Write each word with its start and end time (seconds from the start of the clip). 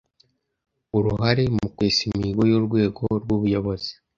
aUruhare 0.91 1.43
mu 1.57 1.67
kwesa 1.75 2.01
imihigo 2.09 2.41
y’urwego 2.49 3.03
rw’ubuyobozi 3.21 3.91